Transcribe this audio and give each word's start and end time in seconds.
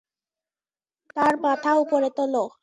তার 1.15 1.33
মাথা 1.43 1.71
উপরে 1.83 2.09
তোলো! 2.17 2.43